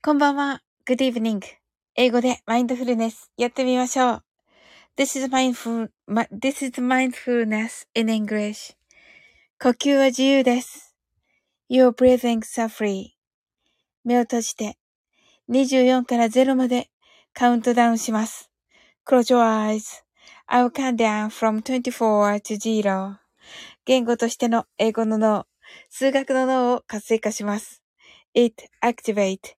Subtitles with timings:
[0.00, 0.62] こんばんは。
[0.86, 1.40] Good evening.
[1.96, 4.24] 英語でマインドフルネスやってみましょう。
[4.96, 5.90] This is mindful,
[6.30, 8.76] this is mindfulness in English.
[9.60, 10.94] 呼吸は自由です。
[11.68, 13.08] Your breathing are free.
[14.04, 14.78] 目を閉じて
[15.50, 16.90] 24から0まで
[17.34, 18.52] カウントダウンします。
[19.04, 20.04] Close your eyes.
[20.46, 23.16] I will count down from 24 to 0.
[23.84, 25.46] 言語としての英語の脳、
[25.90, 27.82] 数学の脳を活性化します。
[28.32, 29.57] It activate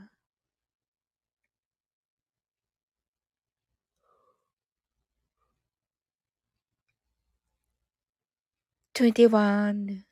[8.93, 10.03] 21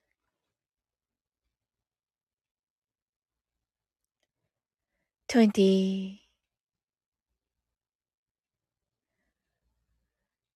[5.28, 6.22] 20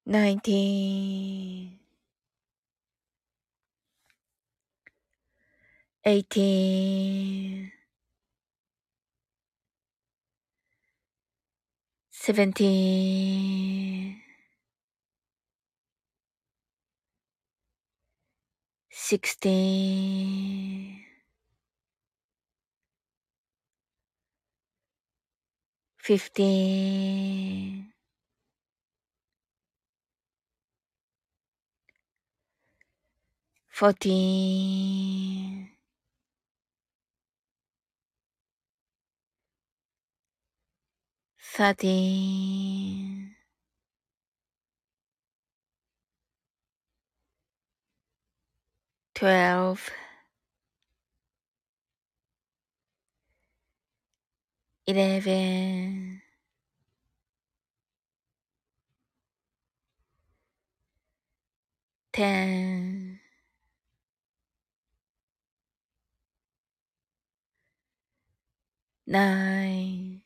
[0.05, 1.79] 19
[6.05, 7.71] 18
[12.11, 14.22] 17
[19.09, 21.03] sixteen,
[25.97, 27.91] fifteen,
[33.69, 35.69] fourteen,
[41.39, 43.32] thirteen,
[49.15, 49.89] twelve,
[54.87, 56.21] eleven,
[62.13, 63.19] ten,
[69.07, 70.21] nine,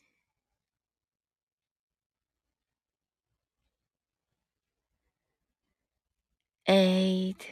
[6.67, 7.51] eight,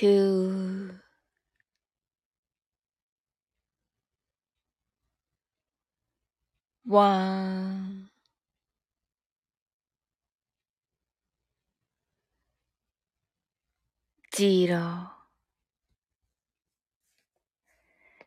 [0.00, 0.98] two,
[6.86, 8.08] one,
[14.34, 15.10] zero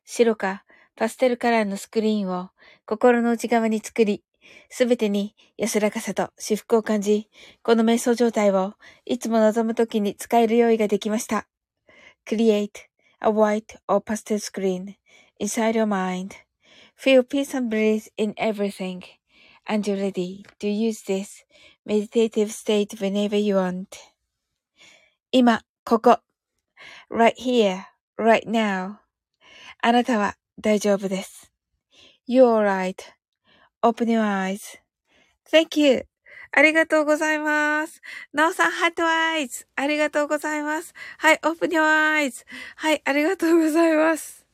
[0.05, 0.63] 白か
[0.95, 2.51] パステルカラーのスクリーンを
[2.85, 4.23] 心の内側に作り、
[4.69, 7.29] すべてに安らかさと至福を感じ、
[7.63, 8.75] この瞑想状態を
[9.05, 11.47] いつも望むときに使える用意ができました。
[12.26, 12.88] Create
[13.20, 14.96] a white or pastel screen
[15.38, 16.36] inside your mind.
[16.94, 19.04] Feel peace and bliss in everything.
[19.66, 21.44] And you're ready to use this
[21.84, 23.96] meditative state whenever you want.
[25.30, 26.20] 今、ここ。
[27.10, 27.84] right here,
[28.18, 29.00] right now.
[29.82, 31.52] あなたは大丈夫です。
[32.28, 32.64] You're
[33.82, 36.06] right.Open your eyes.Thank you.
[36.55, 38.01] ありがとうございます。
[38.31, 39.65] なおさん、ハートアイズ。
[39.75, 40.93] ありがとうございます。
[41.17, 42.45] はい、オープニュアイズ。
[42.75, 44.45] はい、ありがとうございます。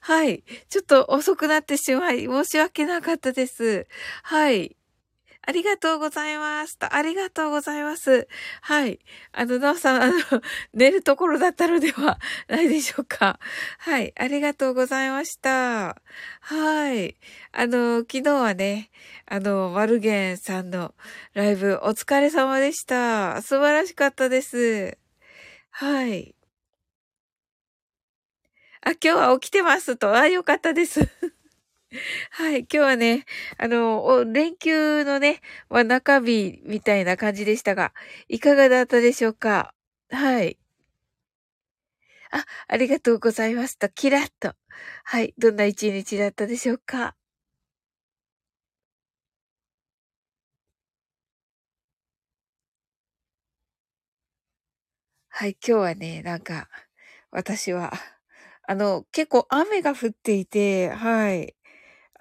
[0.00, 0.44] はい。
[0.68, 3.88] ちょっと遅くなってしまい、申し訳なかったです。
[4.22, 4.76] はい。
[5.42, 8.28] ありがとうございますと、ありがとうございます。
[8.60, 9.00] はい。
[9.32, 10.14] あの、なおさん、あの、
[10.74, 13.38] 寝るところだったのでは ないでしょうか。
[13.78, 14.12] はい。
[14.16, 15.96] ありがとうございました。
[16.40, 17.16] はい。
[17.52, 18.90] あの、昨日はね、
[19.26, 20.94] あの、マルゲンさんの
[21.32, 23.40] ライブ、お疲れ様でした。
[23.42, 24.98] 素晴らしかったです。
[25.70, 26.34] はい。
[28.82, 30.14] あ、今日は起きてますと。
[30.14, 31.00] あ、よかったです。
[32.30, 32.60] はい。
[32.60, 33.24] 今日はね、
[33.58, 37.92] あの、連休のね、まあ、中日みたいな感じでしたが、
[38.28, 39.74] いかがだったでしょうか？
[40.10, 40.56] はい。
[42.32, 44.54] あ、ありがとうございますと、キラッと。
[45.04, 45.34] はい。
[45.38, 47.14] どんな一日だったでしょうか？
[55.32, 55.56] はい。
[55.66, 56.68] 今日はね、なんか、
[57.30, 57.92] 私は、
[58.66, 61.54] あの、結構雨が降っていて、はい。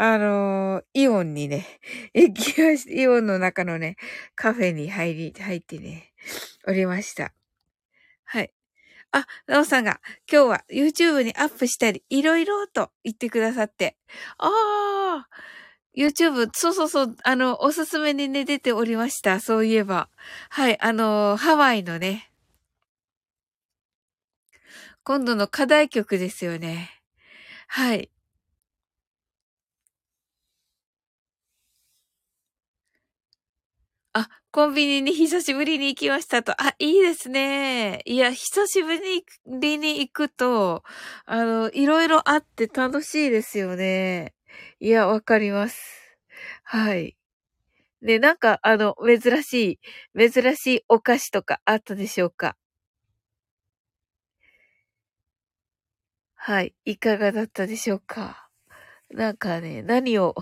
[0.02, 1.66] あの、イオンにね、
[2.14, 3.98] 行きまし、イオンの中のね、
[4.34, 6.14] カフェに入り、入ってね、
[6.68, 7.34] おりました。
[8.26, 8.52] はい。
[9.12, 10.02] あ、なおさんが、
[10.32, 13.98] 今日は YouTube にアップしたり、いろいろと言ってくださって。
[14.40, 14.50] あ
[15.28, 15.30] あ、
[15.98, 19.40] YouTube、そうそうそう、あの、おすすめにね、出ておりました。
[19.42, 20.10] そういえば。
[20.52, 22.32] はい、あの、ハワイのね、
[25.04, 26.90] 今度の課題曲ですよね。
[27.68, 28.10] はい。
[34.14, 36.54] あ、コンビニに久しぶりに行きましたと。
[36.60, 38.02] あ、いいですね。
[38.06, 40.84] いや、久しぶりに行くと、
[41.28, 44.34] あの、いろいろあって楽しいですよね。
[44.80, 45.80] いや、わかります。
[46.64, 47.16] はい。
[48.02, 49.80] ね、なんか、あの、珍し
[50.16, 52.56] い、珍しいお菓子とかあったでしょうか？
[56.36, 56.74] はい。
[56.86, 58.50] いかがだったでしょうか？
[59.12, 60.36] なんかね、何を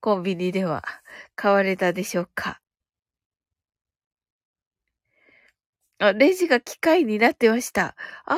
[0.00, 0.84] コンビニでは
[1.36, 2.61] 買われたでしょうか？
[6.02, 7.96] あ、レジが機械になってました。
[8.26, 8.34] あ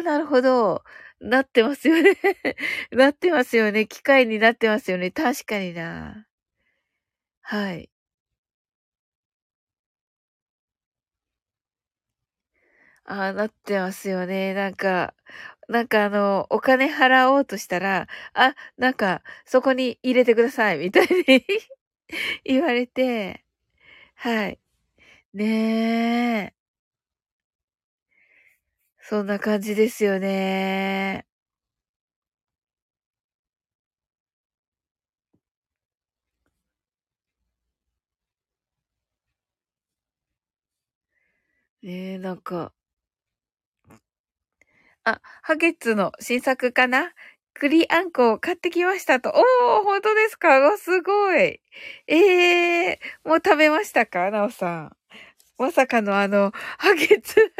[0.00, 0.82] ー、なるほど。
[1.20, 2.16] なってますよね
[2.90, 3.86] なってますよね。
[3.86, 5.10] 機械になってますよね。
[5.12, 6.26] 確かにな。
[7.42, 7.90] はい。
[13.04, 14.54] ああ、なってますよね。
[14.54, 15.14] なんか、
[15.68, 21.44] なんかあの、お金払おうとしたら、あ、なんか、そこに入れてください、みたいに
[22.44, 23.44] 言われて、
[24.16, 24.60] はい。
[25.34, 26.54] ねえ。
[29.12, 31.26] そんな感じですよね。
[41.82, 42.72] ねえ、なんか。
[45.04, 47.12] あ、ハゲッツの新作かな？
[47.52, 49.28] 栗あんこを買ってきましたと。
[49.30, 50.48] おー、本当ですか？
[50.60, 51.60] わ、すごい。
[52.06, 54.30] ええー、もう食べましたか？
[54.30, 54.96] なおさん。
[55.58, 57.52] まさかのあの、ハゲツ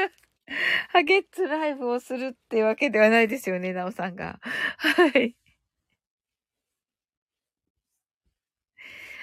[0.90, 4.38] ハゲッツライブをするってわけではないですよね、なおさんが。
[4.78, 5.34] はい。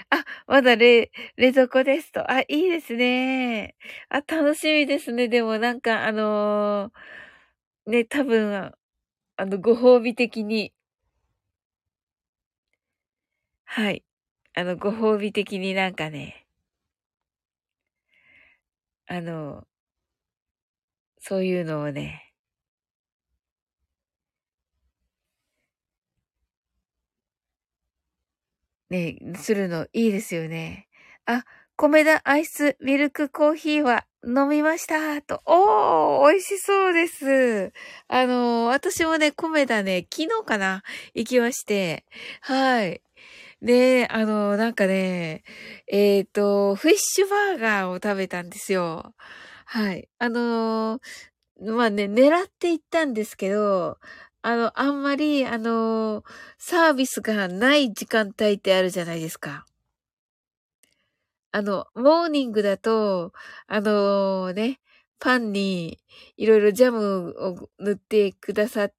[0.09, 2.29] あ、まだ冷、冷蔵庫ですと。
[2.31, 3.75] あ、いいですね。
[4.09, 5.27] あ、楽しみですね。
[5.27, 8.73] でもなんか、あのー、ね、多分、
[9.38, 10.73] あの、ご褒美的に。
[13.63, 14.03] はい。
[14.53, 16.45] あの、ご褒美的になんかね、
[19.07, 19.67] あの、
[21.19, 22.29] そういうのをね、
[28.89, 30.88] ね、するのいいですよね。
[31.25, 31.45] あ、
[31.75, 35.41] 米田アイスミルクコーヒーは飲みましたと。
[35.45, 37.71] おー、美味しそうです。
[38.07, 40.83] あの、私もね、米田ね、昨日かな
[41.13, 42.05] 行きまして、
[42.41, 43.01] はい。
[43.61, 45.43] で、あの、なんかね、
[45.88, 49.13] えっ、ー、と、フィッシュバーガーを食べたんですよ。
[49.71, 50.09] はい。
[50.17, 53.99] あのー、まあね、狙っていったんですけど、
[54.41, 56.25] あの、あんまり、あのー、
[56.57, 59.67] サービスがない時間帯ってあるじゃないですか。
[61.51, 63.31] あの、モーニングだと、
[63.67, 64.79] あのね、
[65.19, 65.99] パンに
[66.35, 68.99] いろいろジャムを塗ってくださって、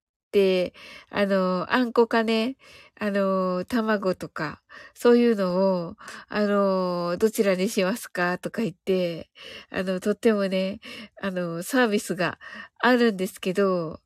[1.11, 2.57] あの、あんこかね、
[2.99, 4.63] あの、卵とか、
[4.95, 5.57] そういうの
[5.89, 5.97] を、
[6.29, 9.31] あの、どちらにしますかとか言って、
[9.71, 10.81] あの、とってもね、
[11.21, 12.39] あの、サービスが
[12.79, 14.01] あるんですけど、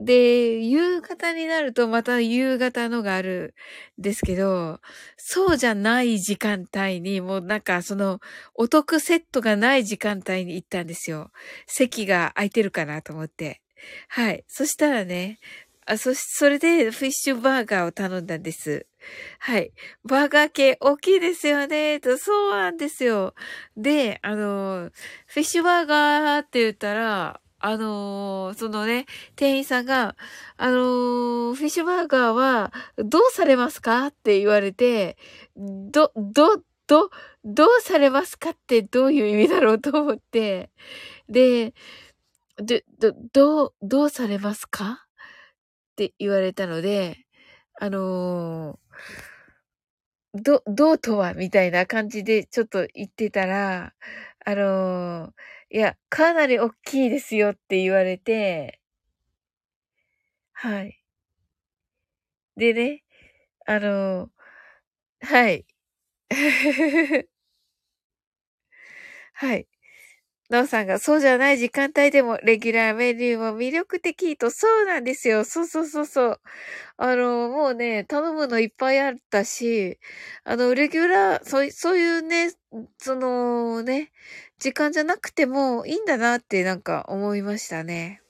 [0.00, 3.54] で、夕方になるとまた夕方のがある
[4.00, 4.80] んですけど、
[5.16, 8.20] そうじゃない時間帯に、もうなんかその
[8.54, 11.32] お得セットがない時間帯に行ったんですよ。
[11.68, 13.61] 席が空いてるかなと思って。
[14.08, 14.44] はい。
[14.48, 15.38] そしたらね、
[15.86, 18.86] あ、そし、それでフィッシュバーガーを頼んだんです。
[19.40, 19.72] はい。
[20.04, 21.98] バーガー系大きいですよね。
[22.00, 23.34] と、そうなんですよ。
[23.76, 24.90] で、あの、
[25.26, 30.16] フィッシュバーガーって言ったら、あのー、そのね、店員さんが、
[30.56, 35.16] あのー、フィッシュバーガーはどうされますかって言われて、
[35.56, 37.10] ど、ど、ど、
[37.44, 40.70] どうされますかってどういう意味だろうと思って、
[41.28, 41.74] で、
[42.64, 45.06] で、ど、どう、どうされますか？
[45.92, 47.18] って言われたので、
[47.80, 51.34] あのー、ど、どうとは？
[51.34, 53.94] みたいな感じでちょっと言ってたら、
[54.44, 55.32] あのー
[55.74, 58.78] いや、かなり大きいですよって言われて、
[60.54, 61.02] はい。
[62.56, 63.02] でね、
[63.66, 64.30] あの、
[65.22, 65.66] はい。
[69.34, 69.66] はい。
[70.52, 75.44] なおさんが、そうじゃない時間帯でも、レギュラーメニューも魅力的と、そうなんですよ。
[75.44, 76.40] そうそうそうそう。
[76.98, 79.98] あの、もうね、頼むのいっぱいあったし、
[80.44, 82.52] あの、レギュラー、そうそういうね、
[82.98, 84.12] そのね、
[84.58, 88.22] 時間じゃなくてもいいんだなってなんか思いましたね。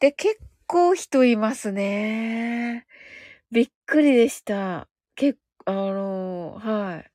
[0.00, 2.86] で、結構人いますね。
[3.52, 4.88] びっくりでした。
[5.16, 7.11] 結構、あの、はい。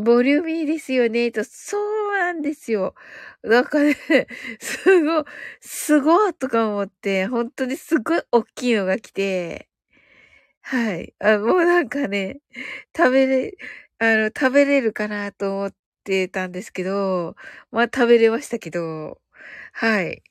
[0.00, 2.94] ボリューミーですよね、と、そうなんですよ。
[3.42, 3.94] なんかね、
[4.60, 5.24] すご、
[5.60, 9.68] すごいとか思って、本当にすごい大きいのが来て、
[10.62, 11.14] はい。
[11.20, 12.40] あ、もうなんかね、
[12.96, 13.54] 食べれ、
[13.98, 17.36] あの、食べれるかなと思ってたんですけど、
[17.72, 19.20] まあ食べれましたけど、
[19.74, 20.22] はい。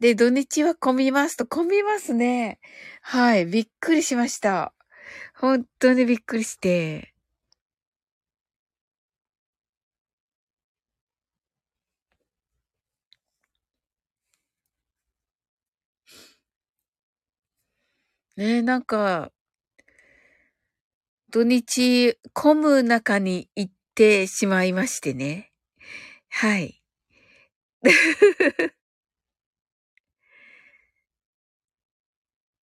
[0.00, 2.58] で、土日は混みますと、混みますね。
[3.02, 3.46] はい。
[3.46, 4.72] びっくりしました。
[5.34, 7.12] 本当にびっくりして。
[18.36, 19.32] ねえ、なんか、
[21.30, 25.50] 土日、混む中に行ってしまいましてね。
[26.30, 26.80] はい。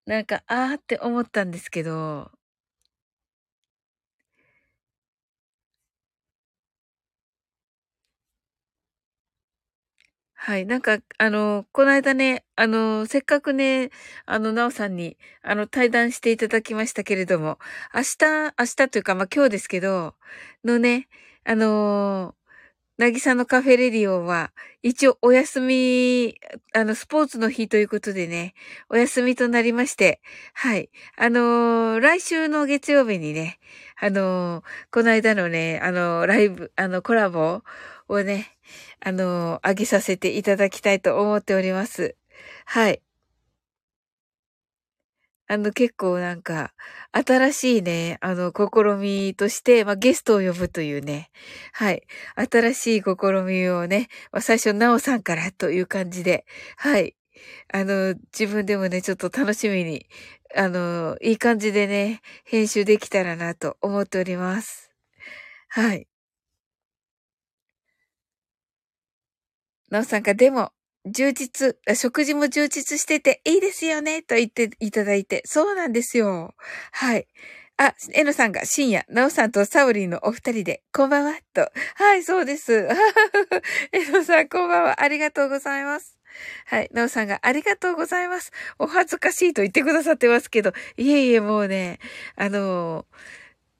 [0.06, 2.32] なんか、あーって思ったんですけど、
[10.34, 10.66] はい。
[10.66, 13.92] なんか、あの、この間ね、あの、せっかくね、
[14.26, 17.60] あの、なおさんに、あの、対談していただきましたけれども、
[17.94, 20.16] 明日、明日というか、まあ、今日ですけど、
[20.66, 21.08] のね、
[21.44, 22.36] あの
[23.02, 24.52] なぎさのカフェレディオは、
[24.84, 26.36] 一応お休み、
[26.72, 28.54] あの、スポーツの日ということでね、
[28.90, 30.22] お休みとなりまして、
[30.54, 30.92] はい。
[31.18, 33.58] あのー、来週の月曜日にね、
[34.00, 37.64] あのー、この間のね、あのー、ライブ、あの、コラボ
[38.08, 38.56] をね、
[39.00, 42.16] あの、あげさせていただきたいと思っております。
[42.66, 43.02] はい。
[45.52, 46.72] あの、結構なんか、
[47.12, 51.30] 新しいね、あの、試みとして、まあ、ゲストを呼ぶというね、
[51.74, 52.04] はい。
[52.50, 56.46] 新しい試みをね、まあ、最初、なおさんからという感じで、
[56.78, 57.18] はい。
[57.74, 60.06] あの、自分でもね、ちょっと楽しみに、
[60.56, 64.90] あの、いい感じでね、編集できたらなと思っております。
[65.70, 66.08] はい。
[69.90, 70.72] なおさんが、でも、
[71.06, 75.42] 充実、食事も充実してていいですよね、と言っていただいて。
[75.46, 76.54] そうなんですよ。
[76.92, 77.28] はい。
[77.78, 81.72] あ、えのさんが深夜、なおさんとサウリーのお二人で、こんばんは、と。
[81.96, 82.88] はい、そうです。
[83.92, 85.02] えのさん、こんばんは。
[85.02, 86.20] ありがとうございます。
[86.66, 86.90] はい。
[86.94, 88.52] なおさんがありがとうございます。
[88.78, 92.00] お恥ずかしいと言ってくださってますけど、いえいえ、もうね、
[92.36, 93.06] あの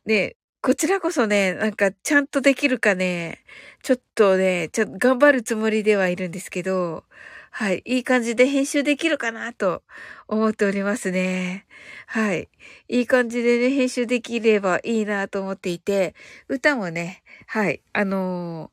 [0.08, 3.40] ー、ね、こちらこそね、なんかちゃんとできるかね、
[3.82, 7.04] ちょっとね、ちょ、頑張るつもりではいるんですけど、
[7.50, 7.82] はい。
[7.84, 9.82] いい感じで編集できるかなと
[10.28, 11.66] 思っておりますね。
[12.06, 12.48] はい。
[12.88, 16.14] いい感じでね、編集できればいいなと思っていて、
[16.48, 17.82] 歌もね、はい。
[17.94, 18.72] あの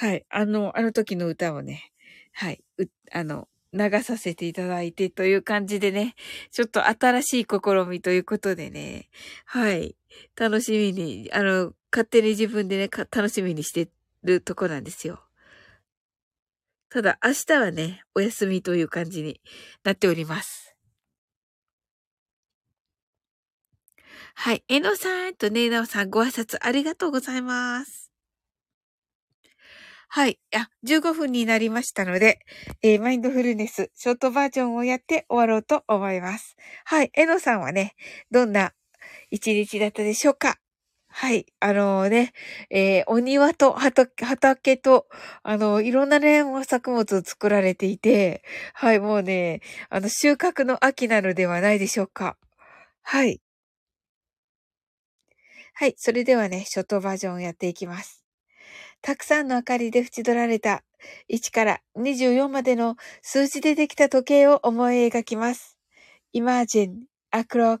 [0.00, 0.24] ー、はい。
[0.30, 1.90] あの、あの時の歌をね、
[2.32, 2.62] はい。
[2.78, 6.14] う、あの、流させていただいてという感じでね、
[6.52, 9.08] ちょっと新しい試みということでね、
[9.46, 9.96] はい。
[10.36, 13.88] 楽しみに、あの、勝手に自分でね、楽しみにして
[14.22, 15.24] るとこなんですよ。
[16.90, 19.40] ただ、明日はね、お休みという感じに
[19.82, 20.76] なっております。
[24.36, 24.64] はい。
[24.68, 28.10] えのさんとねなおさんご挨拶ありがとうございます。
[30.08, 30.38] はい。
[30.54, 32.38] あ、15分になりましたので、
[32.82, 36.56] えー、マインドフルネス、ショートバージョンをやって終わろうと思います。
[36.84, 37.10] はい。
[37.14, 37.94] えのさんはね、
[38.30, 38.72] どんな
[39.34, 40.58] 一日だったでしょうか？
[41.08, 41.46] はい。
[41.58, 42.32] あのー、ね、
[42.70, 45.06] えー、お庭と畑と、
[45.42, 48.42] あのー、いろんなね、作物を作られていて、
[48.74, 49.60] はい、もうね、
[49.90, 52.36] あの、収穫の秋なのではないでしょうか？
[53.02, 53.40] はい。
[55.74, 55.94] はい。
[55.96, 58.24] それではね、ショートバージョンをやっていきます。
[59.02, 60.84] たくさんの明かりで縁取られた
[61.28, 65.76] 1から24までの数字でできた時計を思い描きます。
[66.34, 67.80] Imagine a clock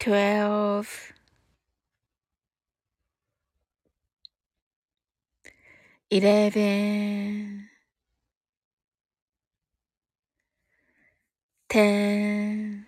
[0.00, 1.12] twelve,
[6.10, 7.68] eleven,
[11.68, 12.87] ten,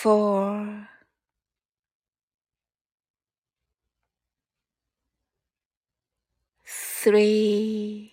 [0.00, 0.88] four,
[6.64, 8.12] three,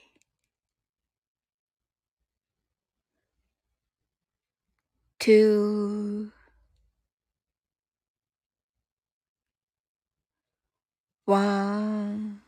[5.19, 6.32] two,
[11.26, 12.41] one.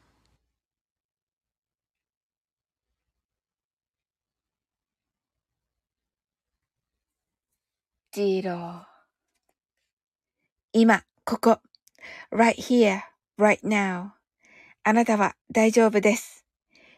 [8.13, 8.88] Zero
[10.79, 11.59] 今、ここ。
[12.31, 13.01] right here,
[13.37, 14.11] right now.
[14.85, 16.45] あなたは大丈夫です。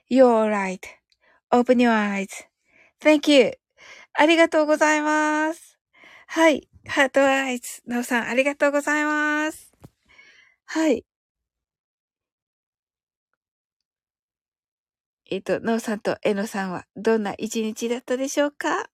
[0.07, 3.57] You're right.Open your eyes.Thank you.
[4.13, 5.79] ありがとうございます。
[6.27, 6.69] はい。
[6.87, 7.81] ハートアイズ。
[7.87, 9.71] なおさん、ありがとうございます。
[10.65, 11.03] はい。
[15.31, 18.91] えっと、なおさんとえのさんはどんな一日だったでしょうか？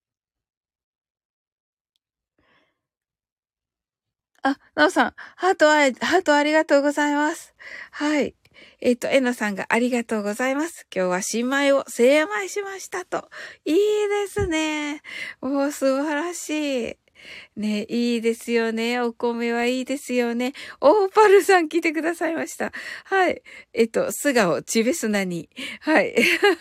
[4.43, 7.53] あ、なおさん、ハートあ、ハートありがとうございます。
[7.91, 8.35] はい。
[8.79, 10.87] えっ、ー、と、えなさんがありがとうございます。
[10.93, 13.29] 今日は新米を精米しましたと。
[13.65, 15.01] いいですね。
[15.41, 17.06] お素晴らしい。
[17.57, 19.01] ね、いいですよね。
[19.01, 20.53] お米はいいですよね。
[20.79, 22.71] オーパルさん来てくださいました。
[23.05, 23.41] はい。
[23.73, 25.49] えっと、素顔、チベスナに。
[25.81, 26.15] はい。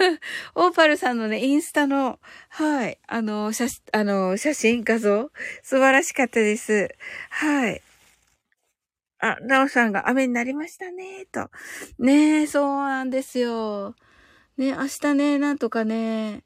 [0.57, 2.99] オーパルさんのね、インスタの、はい。
[3.07, 5.31] あの、写、あの、写真、画像、
[5.63, 6.89] 素晴らしかったです。
[7.29, 7.83] はい。
[9.19, 11.51] あ、なおさんが雨になりましたね、と。
[11.99, 13.95] ねえ、そうなんですよ。
[14.57, 16.43] ね、明日ね、なんとかね、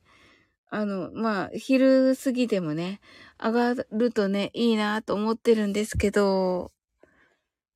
[0.71, 3.01] あの、まあ、昼過ぎでもね、
[3.43, 6.73] 上がるとね、いいなと思ってるんですけど、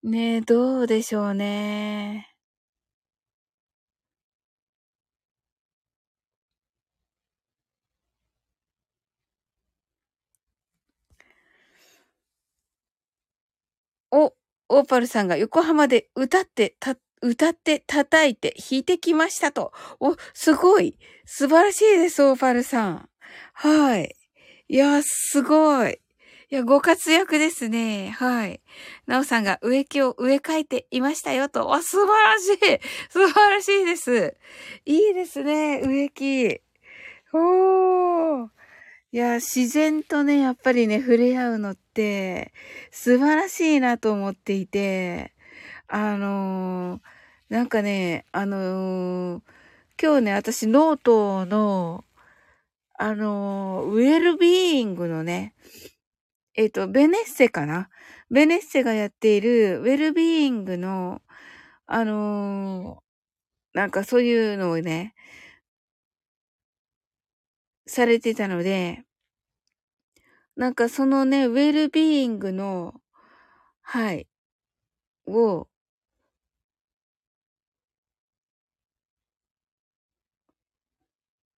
[0.04, 2.32] ねどうでしょうね。
[14.10, 14.32] お、
[14.68, 19.72] オーパルさんが横浜で歌ってた、歌って叩いて弾いてきましたと。
[20.00, 20.96] お、すごい。
[21.26, 23.08] 素晴らしいです、オーパルさん。
[23.54, 24.14] はい。
[24.74, 26.00] いや、すごい。
[26.50, 28.10] いや、ご活躍ですね。
[28.18, 28.60] はい。
[29.06, 31.72] なおさんが植木を植え替えていましたよと。
[31.72, 32.80] あ、素晴らしい。
[33.08, 34.36] 素晴らしいです。
[34.84, 36.60] いいですね、植木。
[37.32, 38.48] おー。
[39.12, 42.52] いや、自然とね、やっぱりね、触れ合うのって、
[42.90, 45.34] 素晴らしいなと思っていて、
[45.86, 47.00] あのー、
[47.48, 49.42] なんかね、あのー、
[50.02, 52.04] 今日ね、私ノートの、
[52.96, 55.54] あの、ウェルビーイングのね、
[56.54, 57.88] えっ、と、ベネッセかな？
[58.30, 61.20] ベネッセがやっているウェルビーイングの、
[61.86, 63.02] あの
[63.74, 65.14] なんかそういうのをね、
[67.86, 69.04] されてたので、
[70.56, 72.94] なんかそのね、ウェルビーイングの、
[73.82, 74.28] はい、
[75.26, 75.68] を、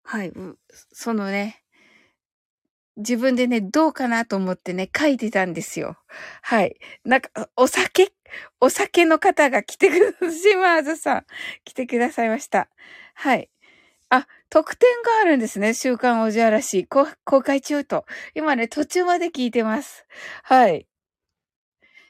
[0.07, 0.31] はい、
[0.93, 1.63] そのね、
[2.95, 5.97] 自分でね、どうかなと思ってね、書いてたんですよ。
[6.41, 6.77] はい。
[7.03, 8.13] なんか、お酒？
[8.61, 11.25] お酒の方が来てくださ、島津さん、
[11.65, 12.69] 来てくださいました。
[13.15, 13.49] はい。
[14.09, 15.73] あ、特典があるんですね。
[15.73, 16.87] 週刊おじあらし。
[16.87, 17.07] 公
[17.41, 18.05] 開中と。
[18.33, 20.05] 今ね、途中まで聞いてます。
[20.43, 20.87] はい。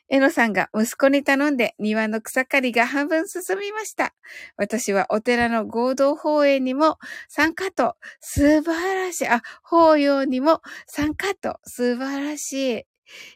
[0.10, 4.14] えのさんが息子に頼んで庭の草刈りが半分進みました。
[4.56, 9.28] 私はお寺の合同法営にも参加と素晴らしい。
[9.28, 12.86] あ、法要にも参加と素晴らしい。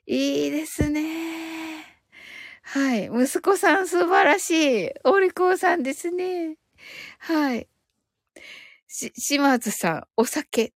[0.05, 1.89] いいですね。
[2.61, 3.05] はい。
[3.05, 4.89] 息子さん素晴らしい。
[5.03, 6.57] お利口さんですね。
[7.17, 7.67] はい。
[8.87, 10.73] し、島津さん、お酒？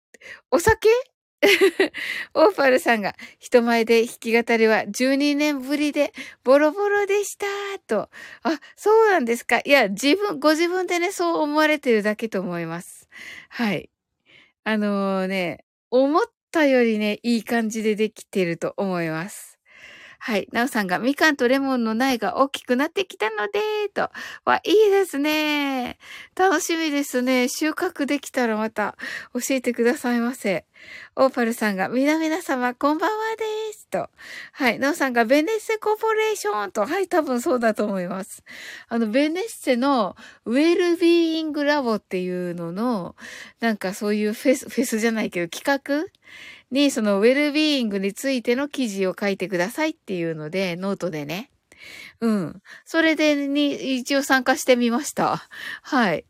[0.50, 0.88] お酒？
[2.34, 6.12] オーパルさんが人前で弾き語りは12年ぶりで
[6.44, 7.46] ボロボロでした
[7.86, 8.10] と。
[8.42, 9.60] あ、そうなんですか。
[9.64, 13.08] いや、自分、ご自分でね、そう思われてるだけと思います。
[13.48, 13.90] はい。
[14.64, 16.22] あのー、ね、思っ
[16.52, 19.49] たよりね、いい感じでできてると思います。
[20.22, 20.48] はい。
[20.52, 24.10] なおさんがみかんとレモンの苗が大きくなってきたので、と。
[24.44, 25.98] わ、いいですね。
[26.36, 27.48] 楽しみですね。
[27.48, 28.98] 収穫できたらまた
[29.32, 30.66] 教えてくださいませ。
[31.16, 33.79] オーパルさんが、みなみな様、こんばんはです。
[33.90, 34.08] と。
[34.52, 34.78] はい。
[34.78, 36.86] なおさんが、ベネッセコーポレーションと。
[36.86, 37.08] はい。
[37.08, 38.42] 多分そうだと思います。
[38.88, 43.16] あの、ベネッセのウェルビーイングラボっていうのの、
[43.60, 46.06] なんかそういうフェス、フェスじゃないけど、企画
[46.70, 51.50] に、そのウェルビーイングについての記事を書いてくださいっていうので、ノートでね。
[52.20, 52.62] うん。
[52.84, 55.48] それでに、一応参加してみました。
[55.82, 56.24] はい。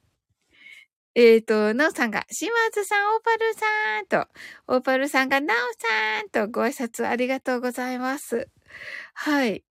[1.14, 4.28] えっ、ー、と、なおさんが、島津さん、オーパルさんと、
[4.68, 8.48] オーパルさんが、なおさんとご挨拶ありがとうございます。
[9.14, 9.64] はい。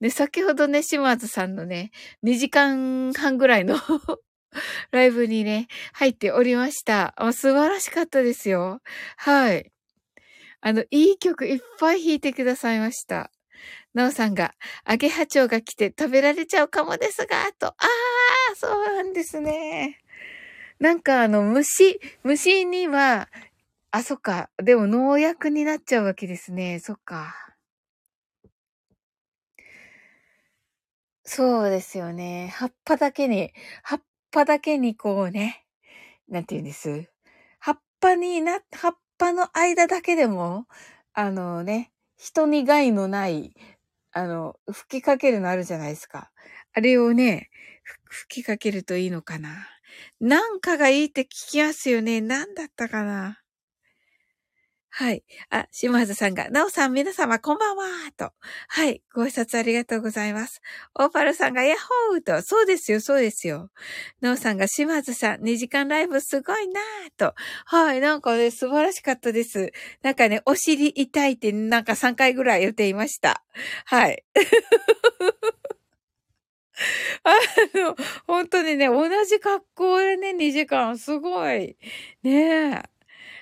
[0.00, 1.90] で、先ほどね、島津さんのね、
[2.24, 3.76] 2時間半ぐらいの
[4.92, 7.14] ライブにね、入っておりました。
[7.32, 8.80] 素晴らしかったですよ。
[9.16, 9.72] はい。
[10.60, 13.30] あの、いい曲いっぱい弾いてくださいました。
[13.94, 14.54] なおさんが、
[14.88, 17.68] 揚げ波長が来て食べられちゃうかもですが、と。
[17.68, 17.74] あ
[18.52, 20.03] あ、そうなんですね。
[20.80, 23.28] なんかあの、虫、虫には、
[23.92, 24.50] あ、そっか。
[24.62, 26.80] でも農薬になっちゃうわけですね。
[26.80, 27.34] そっか。
[31.26, 32.48] そうですよね。
[32.54, 35.64] 葉っぱだけに、葉っぱだけにこうね、
[36.28, 37.10] なんて言うんです？
[37.60, 40.66] 葉っぱにな、葉っぱの間だけでも、
[41.14, 43.54] あのね、人に害のない、
[44.12, 46.30] あの、吹きかけるのあるじゃないですか。
[46.74, 47.50] あれをね、
[48.04, 49.50] 吹きかけるといいのかな。
[50.20, 52.20] なんかがいいって聞きますよね。
[52.20, 53.40] なんだったかな。
[54.96, 55.24] はい。
[55.50, 57.84] あ、島津さんが、なおさん、皆様、こんばんは
[58.16, 58.30] と。
[58.68, 59.02] はい。
[59.12, 60.62] ご挨拶ありがとうございます。
[60.94, 61.78] オーパルさんが、ヤッ
[62.10, 62.40] ホーと。
[62.42, 63.70] そうですよ、そうですよ。
[64.20, 66.80] なおさんが、島津さん、2時間ライブすごいな
[67.16, 67.34] と。
[67.64, 68.00] はい。
[68.00, 69.72] なんかね、素晴らしかったです。
[70.02, 73.42] なんかね、お尻痛いって、なんか3回ぐらい言っていました。
[73.86, 74.24] はい。
[77.24, 77.34] あ
[77.76, 81.76] の、本当にね、同じ格好でね、2時間、すごい。
[82.22, 82.82] ねえ。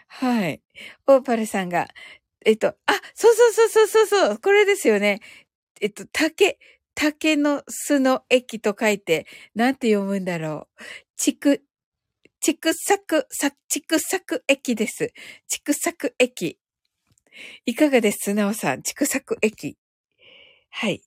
[0.09, 0.63] はい。
[1.07, 1.89] オーパルさんが、
[2.45, 5.21] えっと、あ、そうそうそうそうそうそう、これですよね。
[5.81, 6.59] えっと、竹、
[6.95, 10.83] 竹の巣の駅と書いて、なんて読むんだろう。
[11.17, 11.65] ちく、
[12.41, 15.13] ちくさく、さ、ちくさく駅です。
[15.49, 16.59] ちくさく駅。
[17.67, 19.79] いかがですなおさん、畜作駅。
[20.71, 21.03] はい。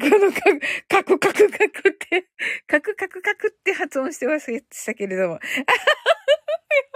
[0.00, 2.26] このカク、カクカクカクって、
[2.66, 5.34] カクカクカクって発音してましたけれども。
[5.34, 6.86] やっ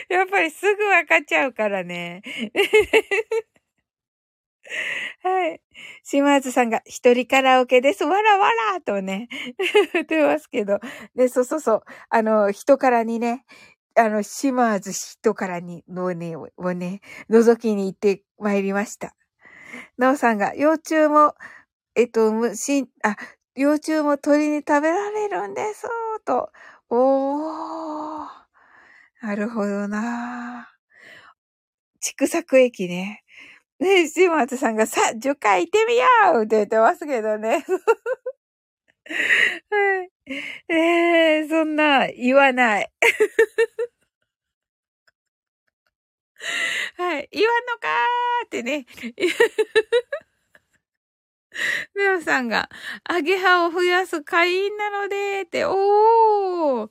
[0.00, 2.22] ぱり、やっぱりすぐわかっちゃうからね。
[5.22, 5.60] はい。
[6.04, 8.04] 島津さんが一人カラオケです。
[8.04, 9.28] わらわらとね、
[9.92, 10.78] 言ってますけど。
[11.16, 11.82] で、そうそうそう。
[12.10, 13.44] あの、人からにね、
[13.96, 19.14] あの、島津人からに、のね、をね、覗きに行ってまいりました。
[19.98, 21.34] なおさんが、幼虫も、
[21.94, 23.16] えっと、むし、あ、
[23.54, 25.82] 幼虫も鳥に食べられるんです、
[26.24, 26.50] と。
[26.88, 28.28] おー。
[29.22, 30.72] なるほどな
[32.00, 33.22] 畜作駅ね。
[33.80, 36.04] ねえ、島津さんが、さ、10回行ってみよ
[36.40, 37.64] うって言ってますけどね。
[39.70, 40.10] はい。
[40.68, 42.90] ええ、そんな、言わない。
[46.96, 47.28] はい。
[47.32, 48.86] 言わんのかーってね。
[51.94, 52.68] メオさんが、
[53.04, 56.90] アゲハを増やす会員なので、って、おー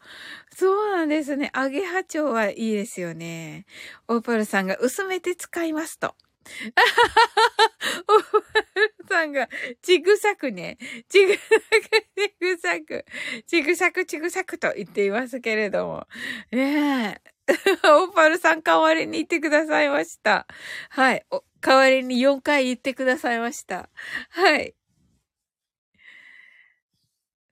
[0.55, 1.49] そうなんですね。
[1.53, 3.65] アゲハ蝶はいいですよね。
[4.07, 6.15] オーパルさんが薄めて使いますと。
[8.07, 8.37] オーパ
[8.75, 9.47] ルさんが、
[9.81, 10.77] ちぐさくね。
[11.09, 11.85] ちぐさく、
[12.17, 13.05] ちぐさく、
[13.47, 16.07] ちぐさく、ちぐさくと言っていますけれども。
[16.51, 17.31] ねえ。
[17.83, 20.47] オーパルさん代わりに言ってくださいました。
[20.89, 21.25] はい。
[21.61, 23.89] 代わりに4回言ってくださいました。
[24.29, 24.75] はい。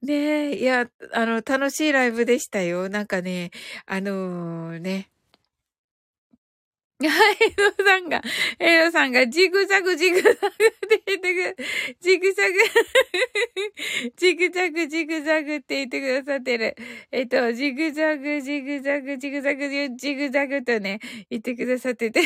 [0.02, 2.88] ねえ、いや、あの、楽しいライブでしたよ。
[2.90, 3.52] なんかね、
[3.86, 5.10] あのー、ね。
[7.02, 8.22] はい、エロさんが、
[8.60, 11.64] エロさんがジグザグジグザグって言ってく
[12.02, 12.58] ジグザグ
[14.18, 16.76] ジグザグジグザグって言ってくださってる。
[17.12, 22.22] えっと、ジグザグジグザグジグザグジグザグとね、言ってくださってて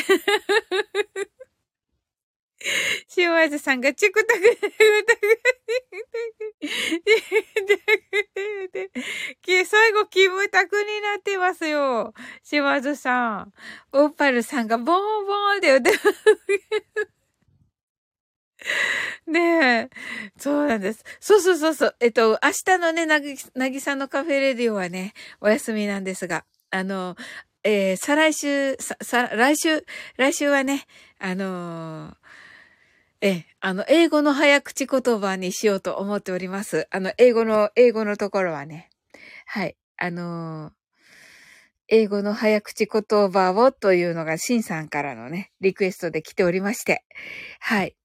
[3.16, 4.68] 塩味さんがチクタク、チクタ
[5.16, 5.20] ク、
[6.60, 6.72] チク
[7.48, 7.78] タク、チ
[8.32, 8.78] クタ
[9.42, 10.84] ク、最後、キムタク。
[10.84, 12.12] になってますよ。
[12.52, 13.52] 塩味さん。
[13.92, 14.92] オーパルさんがボンボ
[15.54, 16.04] ンって言ってます。
[19.30, 19.90] ねえ。
[20.38, 21.04] そうなんです。
[21.20, 21.96] そうそうそうそう。
[22.00, 27.16] えっと、明日のね、なぎ、なぎさんのカフェレディオはね、お休みなんですが、あの、
[27.62, 29.84] えー、再来週、さ、さ、来週、
[30.16, 30.86] 来週はね、
[31.18, 32.23] あのー
[33.26, 36.86] え、あの、英語の早口言葉にしようと思っております。
[36.90, 38.90] あの、英語の、英語のところはね。
[39.46, 39.78] はい。
[39.96, 40.72] あのー、
[41.88, 47.06] 英語の早口言葉をというのが、シンさんからのね、リクエストで来ておりまして。
[47.60, 47.96] はい。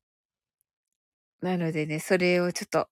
[1.42, 2.88] なのでね、それをちょっと、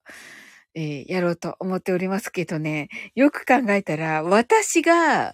[0.76, 5.34] えー、やろうと思っておりますけどね、よく考えたら、私が、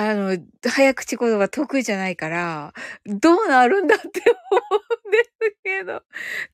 [0.00, 2.72] あの、早口言葉得意じゃないから、
[3.06, 4.06] どうなるんだって
[4.52, 4.60] 思
[5.04, 5.18] うんで
[5.50, 6.02] すけど、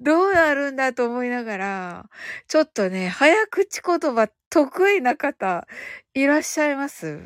[0.00, 2.11] どうなるんだと思いながら、
[2.48, 5.66] ちょっとね、早口言葉得意な方、
[6.14, 7.20] いらっしゃいます？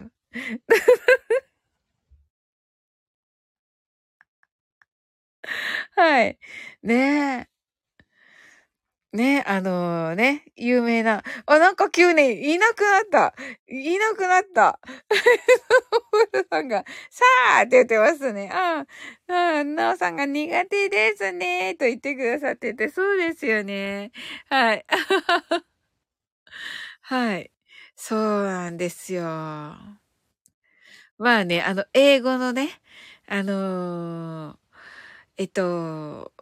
[5.96, 6.38] はい。
[6.82, 6.94] ね
[7.42, 7.48] え。
[9.12, 13.34] ね、あのー、ね、有名な、あ、なんか急にいなくなった。
[13.66, 14.78] いなくなった。
[16.32, 17.24] ブルさんが、さ
[17.58, 18.50] あって言ってますね。
[18.52, 18.84] あ
[19.28, 24.12] あ、なおさんが苦手ですね、と言ってくださってて、そうですよね。
[24.50, 24.84] はい。
[27.00, 27.50] はい。
[27.96, 29.22] そうなんですよ。
[31.18, 32.80] まあね、あの、英語のね、
[33.26, 34.58] あのー、
[35.38, 36.32] えっと、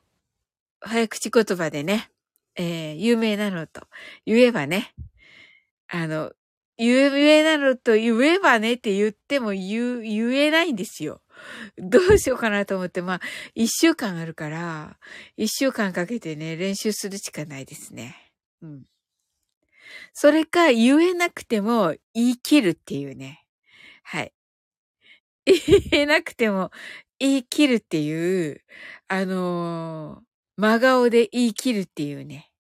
[0.81, 2.11] 早口言葉でね、
[2.57, 3.87] えー、有名なのと
[4.25, 4.95] 言えばね、
[5.89, 6.33] あの、
[6.79, 11.23] 有名なのと言えばねって言っても言、言えないんですよ。
[11.79, 13.21] どうしようかなと思って、まあ、
[13.55, 14.99] 一週間あるから、
[15.37, 18.17] 一週間かけてね、練習するしかないですね。
[18.63, 18.85] うん。
[20.13, 23.45] それか、言えなくても言い切るっていうね。
[24.03, 24.33] はい。
[25.47, 26.71] 言えなくても
[27.19, 28.63] 言い切るっていう、
[29.09, 30.23] あの、
[30.57, 32.51] 真顔で言い切るっていうね。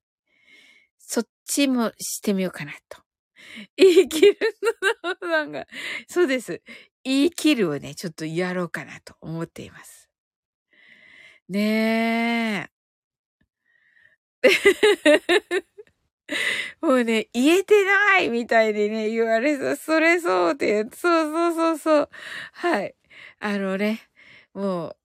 [0.98, 2.98] そっちもしてみようかなと。
[3.76, 4.38] 言い切る
[5.22, 5.66] のなんか、
[6.08, 6.62] そうです。
[7.04, 10.10] 言い切るをね、ちょっとやろうかなと思っています。
[11.48, 12.70] ねえ。
[16.80, 22.10] もうね、言えてないみたいでね、言われそう、それそうって、そうそうそうそう。
[22.52, 22.94] はい。
[23.40, 24.00] あのね、
[24.54, 24.96] もう、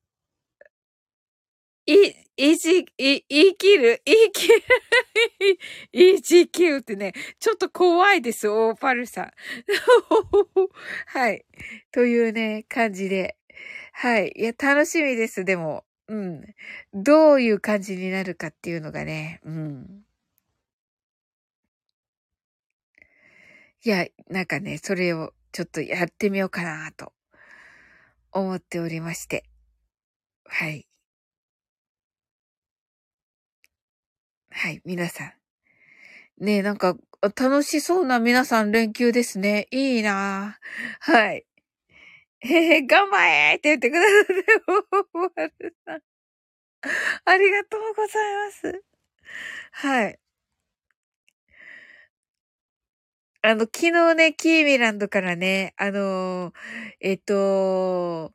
[1.93, 4.56] い、いじ、い、言い切る、言い切る、
[5.91, 9.32] いじきるってね、ちょっと怖いです、オーパルさん。
[11.08, 11.45] はい。
[11.91, 13.38] というね、感じで。
[13.93, 14.32] はい。
[14.36, 15.86] いや、楽しみです、でも。
[16.08, 16.56] うん。
[16.93, 20.04] どういう感じになるかっていうのがね、うん。
[23.84, 27.13] いや、なんかね、それをちょっとやってみようかなと
[28.32, 29.43] 思っておりまして。
[30.45, 30.90] はい。
[34.52, 35.34] はい、皆さん。
[36.44, 39.68] ねえ、なんか、楽しそうな皆さん連休ですね。
[39.72, 40.58] いいな
[41.00, 41.46] はい。
[42.40, 44.08] へへ、頑張れって言ってくださ
[45.46, 46.02] って、
[47.26, 48.84] ありがとうございます。
[49.72, 50.20] はい。
[53.44, 56.54] あの、昨日ね、キーミランドからね、あのー、
[57.02, 58.34] えっと、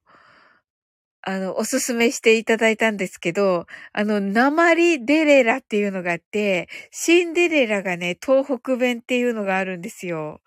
[1.28, 10.40] あの、おすすめしていただいたんですけど、あの、鉛デレラっていうのがあって、シンデレラがね、東北弁っていうのがあるんですよ。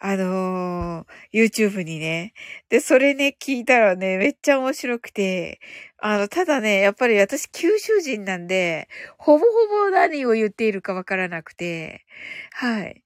[0.00, 2.32] あのー、YouTube にね。
[2.70, 5.60] で、それね、聞いたらね、めっちゃ面白くて、
[5.98, 12.06] あの、ただね、やっぱり私九州人なんで、ほぼほぼ何を言っているかわからなくて、
[12.52, 13.02] はい。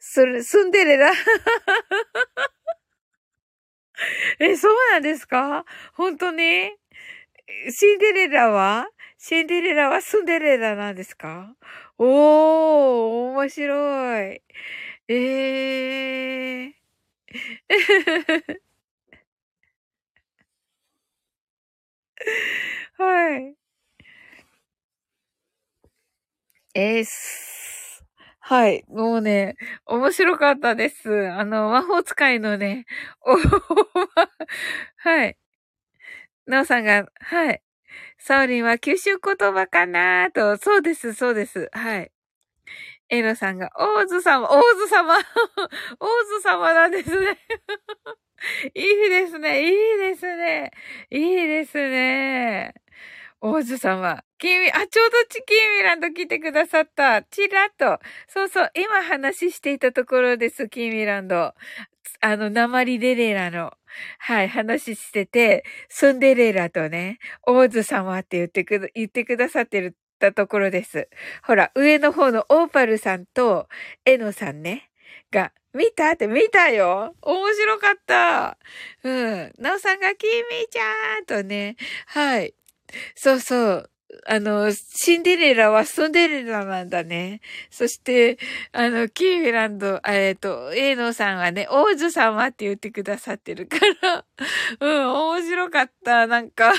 [0.00, 1.12] それ、スンデレラ
[4.38, 5.64] え、そうなんですか？
[5.94, 6.70] 本当に？
[7.70, 8.88] シンデレラは？
[9.18, 11.56] シンデレラはスンデレラなんですか？
[11.98, 14.42] おー、面白い。
[15.08, 16.74] ええー。
[22.98, 23.56] はい。
[26.74, 27.04] えー、
[28.52, 28.84] はい。
[28.88, 31.08] もうね、面白かったです。
[31.30, 32.84] あの、魔法使いのね、
[33.24, 33.34] お
[34.96, 35.36] はい。
[36.46, 37.62] なおさんが、はい。
[38.18, 40.56] サオリンは九州言葉かなと。
[40.58, 41.68] そうです、そうです。
[41.72, 42.12] はい。
[43.10, 45.14] エロさんが、王子様、王子様
[46.00, 47.38] 王子様なんですね
[48.74, 50.72] いいですね、いいですね。
[51.10, 52.74] いいですね。
[53.40, 54.24] 王子様。
[54.42, 57.22] 君、あ、ちょうどチキンミランド来てくださった。
[57.22, 58.00] チラッと。
[58.26, 61.54] そうそう、今話していたところです、キーミランド。
[62.20, 63.72] あの、鉛デレラの。
[64.18, 71.08] はい、話してて、スンデレラとね、王子様って言ってく、言ってくださってるたところです。
[71.44, 73.68] ほら、上の方のオーパルさんと
[74.04, 74.90] エノさんね、
[75.30, 78.58] が、見たって見たよ面白かった
[79.04, 79.52] うん。
[79.58, 81.76] なおさんが、キミちゃんとね、
[82.06, 82.54] はい。
[83.14, 83.91] そうそう。
[84.26, 87.40] あの、シンデレラはスンデレラなんだね。
[87.70, 88.38] そして、
[88.72, 94.24] あの、キーフランド、えっ、ー、と、エイノさんはね、王女様って言ってくださってるから、
[94.80, 96.26] うん、面白かった。
[96.26, 96.74] なんか魔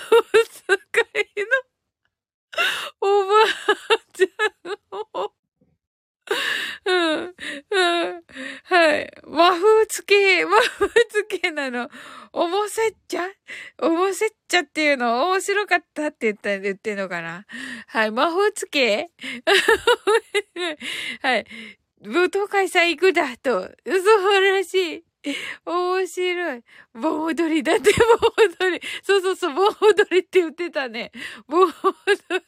[0.00, 1.74] 法使いの
[3.00, 5.33] おばあちゃんを
[6.86, 7.34] う、うん、
[8.64, 9.10] はい。
[9.24, 11.88] 和風つけ、和風つけなの。
[12.32, 13.28] おもせっちゃ
[13.78, 17.46] おもせっちゃっていうの面白かったって言った、言ってんのかな？
[17.86, 18.10] はい。
[18.10, 19.10] 魔法つけ？
[21.22, 21.46] はい。
[22.02, 23.70] 舞踏会さん行くだと。
[23.84, 25.04] 嘘らしい。
[25.64, 26.62] 面白い。
[26.94, 28.80] 盆踊りだって、盆踊り。
[29.02, 31.12] そうそうそう、盆踊りって言ってたね。
[31.48, 31.72] 盆踊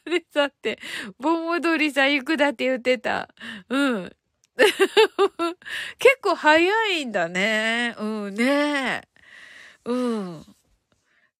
[0.05, 0.79] りさって、
[1.19, 3.29] 盆踊りさ行くだって言ってた。
[3.69, 4.15] うん。
[5.99, 7.95] 結構早いんだね。
[7.97, 9.01] うん、ね
[9.85, 10.45] うん。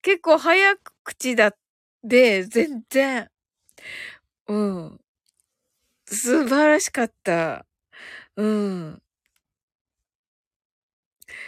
[0.01, 1.55] 結構早口だ
[2.03, 3.29] で、全然。
[4.47, 4.99] うん。
[6.05, 7.65] 素晴らしかった。
[8.37, 9.01] うん。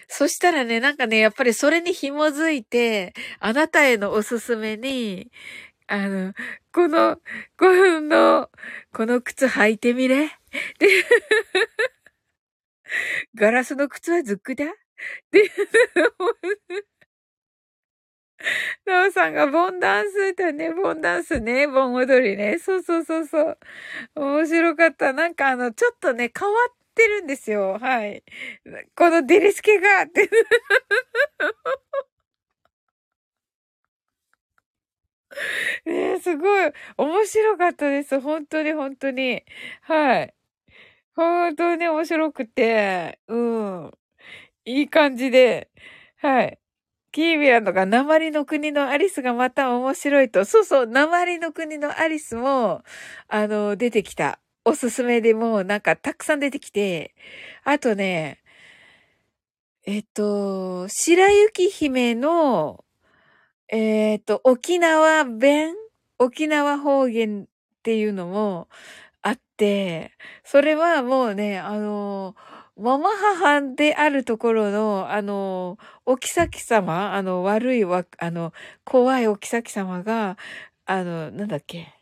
[0.09, 5.31] そしたらね、なんかね、やっぱりそれに紐づいて、あなたへのおすすめに、
[5.87, 6.33] あの、
[6.73, 7.17] この、
[7.57, 7.65] こ
[8.01, 8.49] の、
[8.91, 10.27] この靴履いてみれ。
[10.79, 10.87] で、
[13.35, 14.65] ガラスの靴はズックだ
[15.31, 15.51] で、
[18.85, 22.57] なおさんがボンダンスだね、ボンダンスね、ボン踊りね。
[22.59, 23.57] そうそうそうそう。
[24.15, 25.13] 面白かった。
[25.13, 27.77] なんかあの、ちょっとね、変わってるんですよ。
[27.79, 28.23] はい。
[28.95, 30.29] このデレスケが、って。
[35.85, 38.19] ねすごい面白かったです。
[38.19, 39.43] 本当に本当に。
[39.81, 40.33] はい。
[41.15, 43.91] 本当に面白くて、うん。
[44.65, 45.69] いい感じで、
[46.19, 46.59] はい。
[47.13, 50.45] キービランドが鉛の国のアリスがまた面白いと。
[50.45, 52.83] そうそう、鉛の国のアリスも、
[53.29, 54.39] あの、出てきた。
[54.69, 57.15] おすすめでもうなんかたくさん出てきて、
[57.63, 58.39] あとね、
[59.85, 62.83] えっと、白雪姫の、
[63.69, 65.75] えっと、沖縄弁
[66.19, 67.47] 沖縄方言っ
[67.83, 68.67] ていうのも
[69.21, 70.11] あって、
[70.43, 72.35] それはもうね、あの、
[72.77, 78.53] ママ母であるところの、あの、お妃様、あの、悪いわ、あの、
[78.85, 80.37] 怖いお妃様が、
[80.85, 81.93] あの、なんだっけ。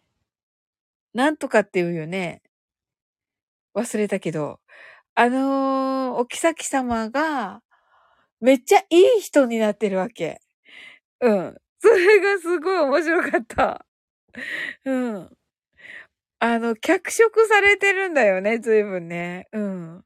[1.14, 2.42] なんとかって言うよね。
[3.78, 4.60] 忘れたけど。
[5.16, 7.62] あのー、お妃様が、
[8.42, 10.42] めっちゃいい人になってるわけ。
[11.22, 11.58] うん。
[11.80, 13.86] それがすごい面白かった。
[14.86, 15.38] うん。
[16.40, 19.48] あの、脚色されてるんだよね、随分ね。
[19.54, 20.06] うん。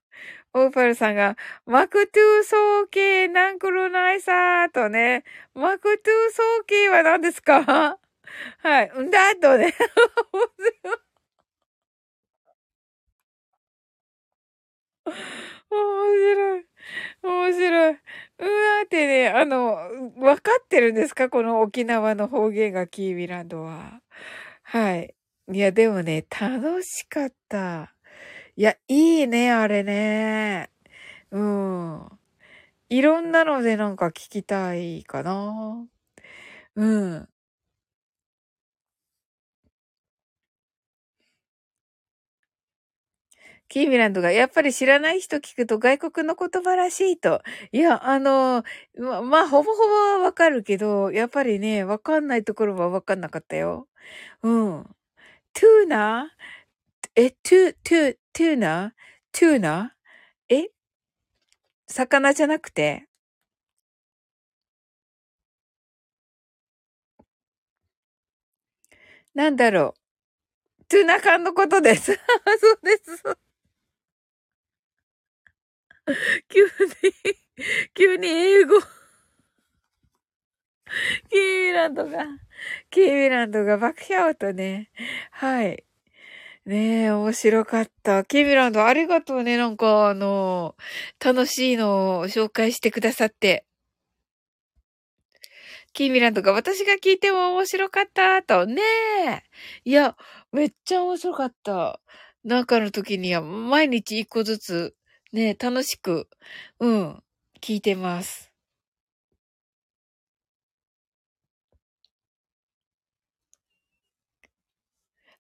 [0.54, 5.24] オーパルさんが、マクトゥーソーケーナンクルナイサーとね、
[5.56, 7.64] マクトゥーソーケーは何ですか？
[8.64, 8.92] はい。
[9.00, 9.74] んだとね。
[10.34, 10.44] 面
[10.84, 11.11] 白い。
[15.72, 16.66] 面白い。
[17.24, 19.76] 面白いうわーってね、あの、
[20.20, 21.30] わかってるんですか？
[21.30, 24.02] この沖縄の方言がキービランドは。
[24.64, 25.16] はい。
[25.52, 27.94] いや、でもね、楽しかった。
[28.58, 30.72] いや、いいね、あれね。
[31.32, 32.10] うん。
[32.90, 35.88] いろんなのでなんか聞きたいかな。
[36.78, 36.86] う
[37.18, 37.30] ん。
[43.72, 47.42] キーミランドが、やっぱり知らない人聞くと外国の言葉らしいと。
[47.72, 48.64] いや、あの、
[49.00, 53.88] ま、まあ、ほぼほぼはわかるけど、やっぱりね、わかんないところはわかんなかったよ。
[54.44, 54.84] うん。
[55.54, 58.92] トゥーナーえ、トゥ、トゥ、トゥーナー
[59.40, 60.72] トゥーナーえ？
[61.88, 63.08] 魚じゃなくて？
[69.36, 69.94] なんだろ
[70.82, 70.86] う。
[70.90, 72.14] トゥーナ缶のことです。
[72.62, 73.38] そうです。
[76.50, 76.70] 急に、
[77.94, 78.80] 急に英語。
[81.30, 82.26] キーミランドが、
[82.90, 84.92] キーミランドが爆笑とね。
[85.32, 85.86] はい。
[86.66, 88.24] ねえ、面白かった。
[88.26, 89.58] キーミランドありがとうね。
[89.58, 90.76] なんか、あの、
[91.24, 93.66] 楽しいのを紹介してくださって。
[95.94, 98.66] キーミランドが私が聞いても面白かったと。
[98.66, 98.82] ね
[99.28, 99.44] え。
[99.84, 100.16] いや、
[100.52, 102.00] めっちゃ面白かった。
[102.44, 104.96] なんかの時には毎日一個ずつ
[105.32, 106.28] ね、楽しく、
[106.80, 107.24] うん、
[107.62, 108.52] 聞いてます。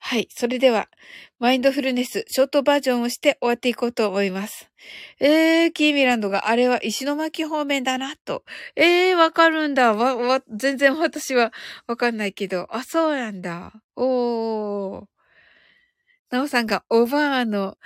[0.03, 0.27] はい。
[0.31, 0.89] それでは、
[1.39, 4.69] マインドフルネス、ショートバージョンをして終わっていこうと思います。
[5.19, 8.43] えー、キーミランドがあれは石巻方面だな、と。
[8.75, 9.93] えー、わかるんだ。
[9.93, 11.53] わ、わ、全然私は
[11.87, 12.67] わかんないけど。
[12.71, 13.73] あ、そうなんだ。
[13.95, 15.05] おー。
[16.31, 17.77] なおさんがおばあの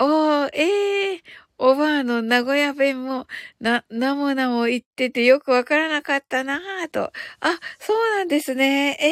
[0.00, 1.20] おー、ええー、
[1.58, 3.26] おばあの名古屋弁も、
[3.60, 7.12] な、なもなも言っててよくわからなかったなぁと。
[7.40, 8.96] あ、そうなんですね。
[9.00, 9.10] え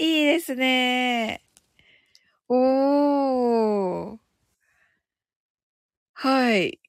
[0.00, 1.42] えー、いいですね。
[2.48, 4.18] おー。
[6.14, 6.80] はい。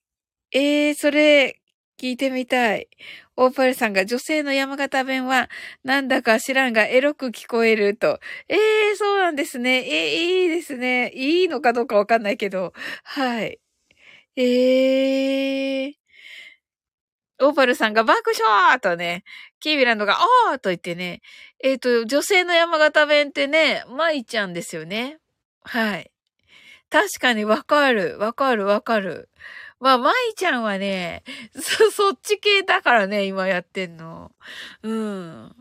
[0.51, 1.58] ええー、それ、
[1.99, 2.87] 聞いてみたい。
[3.35, 5.49] オーパルさんが女性の山形弁は
[5.83, 8.19] なんだか知らんがエロく聞こえると。
[8.47, 9.81] ええー、そうなんですね。
[9.81, 11.11] ええー、いいですね。
[11.13, 12.71] いいのかどうかわかんないけど。
[13.03, 13.59] はい。
[14.37, 15.93] ええー。
[17.41, 19.23] オーパルさんが爆笑とね、
[19.59, 20.17] キービランドが
[20.51, 21.21] あーと言ってね、
[21.61, 25.19] えっ、ー、と、女性の山形弁ってね、舞ちゃんですよね。
[25.63, 26.11] はい。
[26.89, 29.29] 確かにわかる、わかる、わかる。
[29.79, 31.23] まあ、舞ちゃんはね、
[31.55, 34.31] そ、 そっち系だからね、今やってんの。
[34.83, 35.55] うん。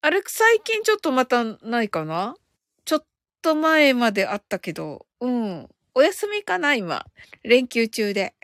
[0.00, 2.36] あれ、最近ちょっとまたないかな？
[2.84, 3.06] ちょっ
[3.42, 5.68] と前まであったけど、うん。
[5.94, 7.06] お休みかな今。
[7.42, 8.34] 連休中で。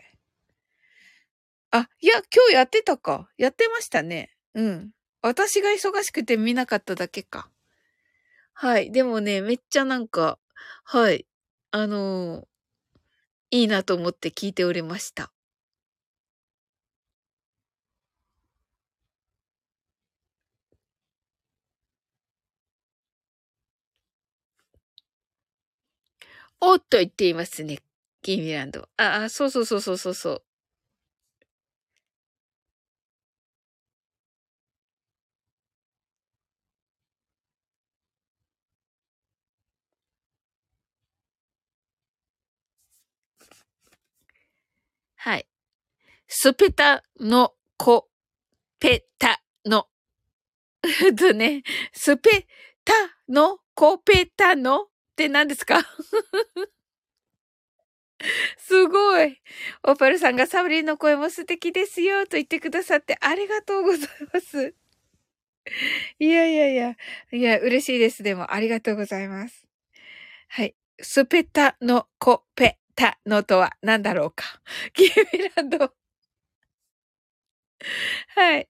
[1.71, 3.29] あ、いや、今日やってたか。
[3.37, 4.35] やってましたね。
[4.53, 4.91] うん。
[5.21, 7.49] 私が忙しくて見なかっただけか。
[8.53, 8.91] はい。
[8.91, 10.39] でもね、めっちゃなんか、
[10.83, 11.25] はい。
[11.71, 12.45] あのー、
[13.55, 15.31] いいなと思って聞いておりました。
[26.61, 27.79] おっと言っていますね。
[28.21, 28.87] キーミランド。
[28.97, 30.43] ああ、そうそうそうそうそうそう。
[45.25, 45.47] はい。
[46.27, 48.09] スペタのコ
[48.79, 49.87] ペタの。
[50.83, 51.63] えっとね、
[51.93, 52.45] スペ
[52.83, 52.93] タ
[53.27, 55.81] のコペタのって何ですか？
[58.59, 59.41] すごい。
[59.81, 64.75] オパルさんがサブリンの声も素敵ですよと言ってくださってありがとうございます。
[66.19, 66.95] いやいやいや、
[67.31, 68.21] いや、嬉しいです。
[68.21, 69.65] でも、ありがとうございます。
[70.49, 70.75] はい。
[71.01, 74.45] スペタのコペたのとは何だろうか。
[74.93, 75.93] キーミランド。
[78.35, 78.69] はい。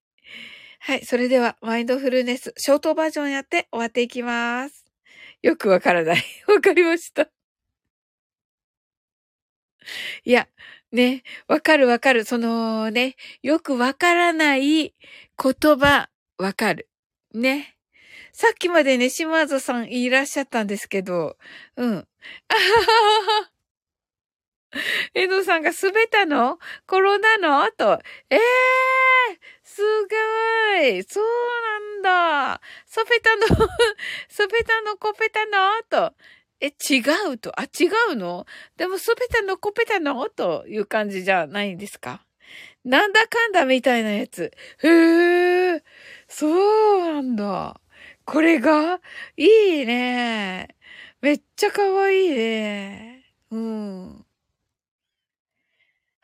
[0.80, 1.06] はい。
[1.06, 4.86] それでは、マインドフルネス、ショートバージョンやって終わっていきます。
[5.42, 6.24] よくわからない。
[6.48, 7.30] わかりました。
[10.24, 10.48] いや、
[10.92, 12.24] ね、わかるわかる。
[12.26, 14.94] そのね、よくわからない言
[15.78, 16.90] 葉、わかる。
[17.34, 17.76] ね。
[18.34, 21.38] さっきまでね、島津さんいらっしゃったんですけど、
[21.78, 21.90] うん。
[21.96, 23.55] あははは。
[25.14, 26.60] エドさんが滑ったの？
[26.88, 27.70] 転んだの？
[27.72, 28.00] と。
[28.30, 28.40] ええー、
[29.64, 31.04] すごい。
[31.04, 32.62] そうなんだ。
[32.86, 33.48] ソペタの
[34.30, 35.82] ソペタのコペタの？
[35.90, 36.14] と。
[36.62, 37.02] え、違
[37.32, 37.52] うと。
[37.60, 38.46] あ、違うの？
[38.78, 40.30] でも、ソペタのコペタの？
[40.30, 42.26] という感じじゃないんですか？
[42.84, 44.52] なんだかんだみたいなやつ。
[44.84, 45.84] へえ、
[46.28, 47.80] そうなんだ。
[48.26, 49.02] これが？
[49.38, 50.70] いいね。
[51.22, 53.26] めっちゃ可愛いね。
[53.52, 54.25] うん。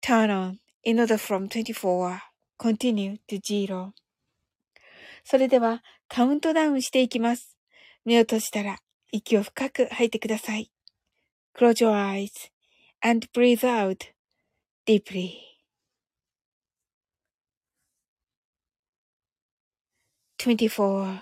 [0.00, 2.20] turn on in order from 24,
[2.58, 3.92] continue to 0.
[5.24, 7.56] それではカウントダウンしていきます。
[8.04, 8.78] 目を閉じたら
[9.12, 10.70] 息を深く吐いてください。
[11.54, 12.50] Close your eyes
[13.02, 14.12] and breathe out
[14.86, 15.50] deeply.
[20.38, 21.20] 24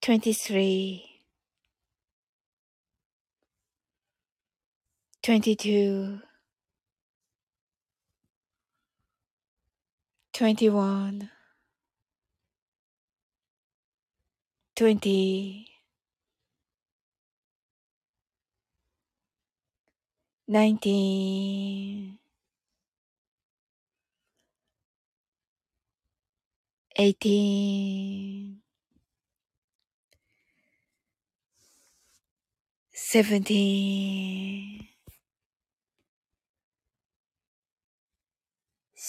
[0.00, 1.11] 23
[5.22, 6.20] 22
[10.32, 11.30] 21
[14.74, 15.66] 20
[20.48, 22.18] 19
[26.96, 28.60] eighteen,
[32.92, 34.81] seventeen,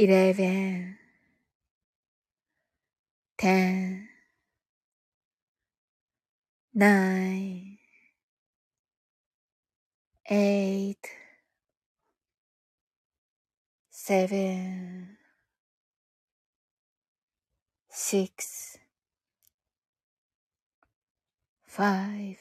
[0.00, 0.96] eleven,
[3.36, 4.08] ten,
[6.72, 7.76] nine,
[10.30, 11.06] eight,
[13.90, 15.18] seven,
[17.90, 18.78] six,
[21.66, 22.38] five,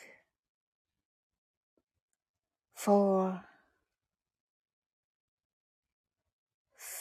[2.73, 3.48] four,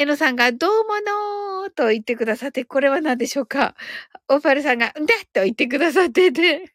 [0.00, 3.74] えのさんが、どうものーと言ってくださって、これは何でしょうか？
[4.28, 6.72] オパルさんが、んだと言ってくださってて。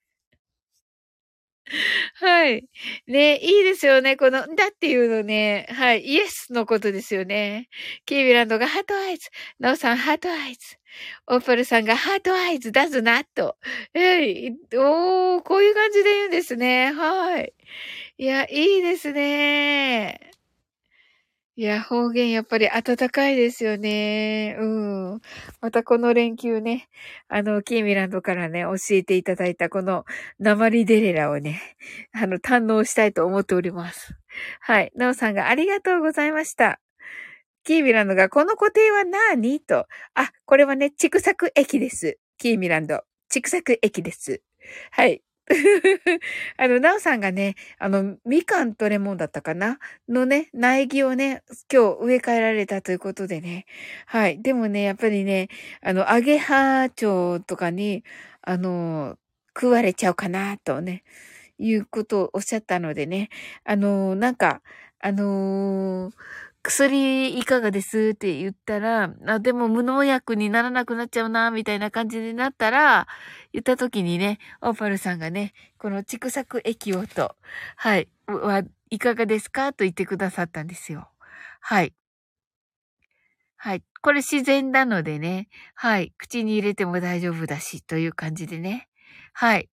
[2.20, 2.68] はい。
[3.08, 4.16] ね、いいですよね。
[4.16, 5.68] この、だっていうのね。
[5.72, 6.06] はい。
[6.06, 7.68] イエスのことですよね。
[8.06, 9.30] キーミランドが heart eyes。
[9.60, 10.78] ナオさん heart eyes。
[11.26, 13.58] オーパルさんが heart eyes 出すなと。
[13.96, 16.92] えい、おー、こういう感じで言うんですね。
[16.94, 17.54] はい。
[18.20, 20.35] いや、いいですね。
[21.58, 24.58] いや、方言やっぱり暖かいですよね。
[24.60, 24.66] う
[25.16, 25.22] ん。
[25.62, 26.90] またこの連休ね、
[27.30, 30.04] あの、キーミランドからね、教えていただいたこの
[30.38, 31.62] 訛りデレラをね、
[32.12, 34.18] あの、堪能したいと思っております。
[34.60, 34.92] はい。
[34.96, 36.82] なおさんがありがとうございました。
[37.64, 39.88] キーミランドがこの固定は何と。
[40.14, 42.18] あ、これはね、畜作駅です。
[42.38, 43.04] キーミランド。
[43.30, 44.42] 畜作駅です。
[44.92, 45.22] はい。
[46.58, 49.78] あの、なおさんがね、あの、みかんとレモンだったかな？
[50.10, 53.66] のね、苗木をね、今日植え替えられたということでね。
[54.08, 54.42] はい。
[54.42, 55.50] でもね、やっぱりね、
[55.82, 58.04] あの、アゲハチョウとかに、
[58.42, 59.18] あの、
[59.56, 61.04] 食われちゃうかな、とね、
[61.60, 63.30] いうことをおっしゃったのでね。
[63.66, 64.62] あの、なんか、
[65.02, 66.14] あのー
[66.68, 73.08] 薬いかがですって言ったら、あ、でも無農薬にならなくなっちゃうな、みたいな感じになったら、
[73.54, 77.36] 言った時にね、オーパルさんがね、この畜作液をと、
[77.76, 81.08] はい、は、いかがですかと言ってくださったんですよ。
[81.62, 81.94] はい。
[83.58, 83.84] はい。
[84.02, 86.14] これ自然なのでね、はい。
[86.18, 88.88] 口に入れても大丈夫だし、という感じでね。
[89.34, 89.70] はい。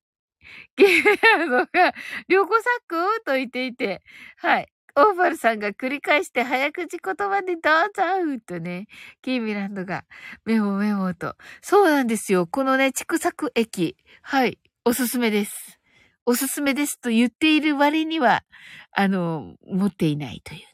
[0.76, 1.94] ゲームが、
[2.28, 4.02] 旅行作と言っていて、
[4.36, 4.68] はい。
[4.94, 8.88] オーバルさんが繰り返して早口言葉でどうぞとね、
[9.22, 10.04] キーミランドが
[10.44, 11.34] メモメモと。
[11.62, 12.46] そうなんですよ。
[12.46, 13.96] このね、畜作液。
[14.20, 14.58] はい。
[14.84, 15.80] おすすめです。
[16.26, 18.44] おすすめですと言っている割には、
[18.92, 20.66] あの、持っていないというね。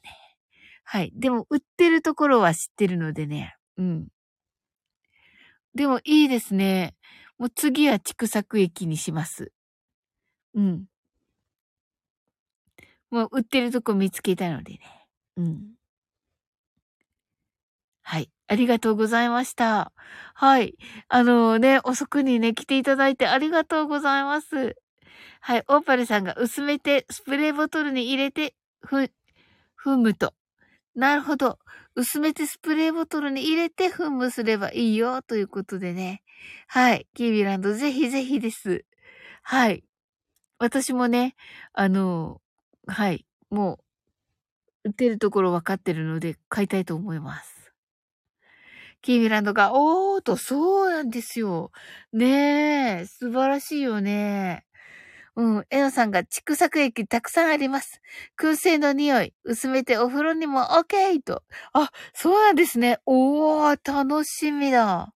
[0.82, 1.12] はい。
[1.14, 3.56] でも、売ってるところは知ってるのでね。
[3.76, 4.08] うん。
[5.74, 6.94] でも、いいですね。
[7.38, 9.52] もう次は畜作液にします。
[10.54, 10.86] うん。
[13.10, 14.80] もう売ってるとこ見つけたのでね。
[15.36, 15.78] うん。
[18.02, 18.30] はい。
[18.46, 19.92] ありがとうございました。
[20.34, 20.76] はい。
[21.08, 24.76] あのね、遅くにね、来ていただいてありがとうございます。
[25.40, 25.64] はい。
[25.68, 29.10] オーパルさんが薄めてスプレーボトルに入れて、ふ、
[29.74, 30.34] ふむと。
[30.94, 31.58] なるほど。
[31.94, 36.22] 薄めてスプレーボトルに入れて噴霧すればいいよ、ということでね。
[36.66, 37.06] はい。
[37.14, 38.84] キービランド、ぜひぜひです。
[39.42, 39.84] はい。
[40.58, 41.34] 私もね、
[41.72, 42.40] あの、
[42.88, 43.26] はい。
[43.50, 43.78] も
[44.84, 47.72] う、売ってるところ分かってるので、買いたいと思います。
[49.04, 51.70] キーミランドが、おーと、そうなんですよ。
[52.12, 54.64] ねえ、素晴らしいよね。
[55.36, 55.66] うん。
[55.70, 58.00] エノさんが、畜作液たくさんあります。
[58.40, 61.22] 燻製の匂い、薄めてお風呂にも OK!
[61.22, 61.42] と。
[61.74, 62.98] あ、そうなんですね。
[63.06, 65.12] おー、楽しみだ。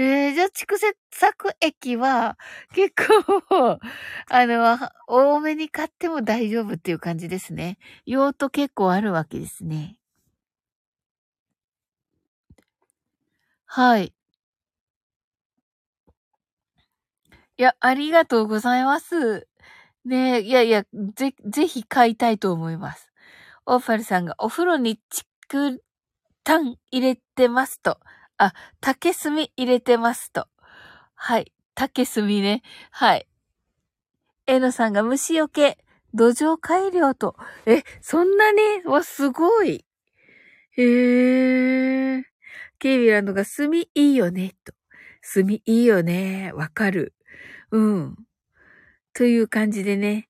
[0.00, 2.38] えー、じゃあ、蓄積作液は、
[2.72, 3.80] 結構
[4.30, 4.78] あの、
[5.08, 7.78] 多めに買っても大丈夫っていう感じですね。
[8.06, 9.96] 用途結構あるわけですね。
[13.66, 14.12] はい。
[17.58, 19.48] いや、ありがとうございます。
[20.04, 20.84] ね、いやいや、
[21.16, 23.10] ぜ、ぜひ買いたいと思います。
[23.66, 25.82] オーファルさんがお風呂にチク
[26.44, 28.00] タン入れてますと。
[28.38, 30.46] あ、竹炭入れてますと。
[31.14, 31.52] はい。
[31.74, 32.62] 竹炭ね。
[32.90, 33.28] はい。
[34.46, 35.78] えのさんが虫除け、
[36.14, 37.36] 土壌改良と。
[37.66, 38.60] え、そんなに？
[38.86, 39.84] わ、すごい。
[40.76, 42.22] へー。
[42.78, 44.72] ケイビランドが炭いいよね、と。
[45.34, 46.52] 炭いいよね。
[46.54, 47.14] わかる。
[47.72, 48.16] うん。
[49.12, 50.28] という感じでね。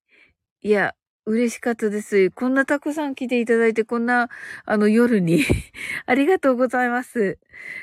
[0.63, 0.95] いや、
[1.31, 2.31] 嬉しかったです。
[2.31, 4.29] こんなたくさん来ていただいて、こんな、
[4.65, 5.45] あの、夜に
[6.07, 7.39] ありがとうございます。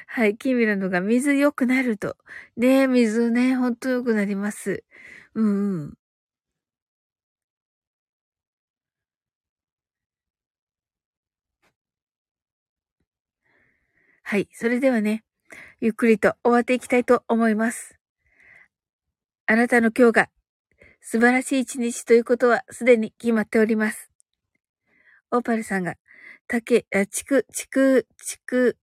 [0.07, 2.17] はい、キミランドが水良くなると。
[2.57, 4.83] ね水ね、ほんと良くなります。
[5.35, 5.93] うんうん。
[14.23, 15.23] はい、それではね、
[15.81, 17.97] ゆっくりと終わっていきたいと思います。
[19.47, 20.29] あなたの今日が
[21.07, 24.09] 素晴らしい一日ということはすでに決まっております。
[25.29, 25.97] オーパルさんが、
[26.47, 28.75] 竹、あ、ちく、ちく、ちく、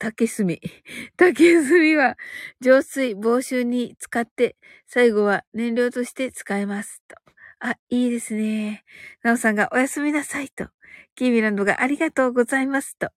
[0.00, 0.44] 竹炭。
[1.16, 2.16] 竹炭は
[2.60, 4.56] 浄水、防臭に使って、
[4.88, 7.00] 最後は燃料として使えます。
[7.06, 7.14] と。
[7.60, 8.84] あ、いいですね。
[9.22, 10.68] なおさんがおやすみなさいと。
[11.14, 13.12] キーミランドがありがとうございますと。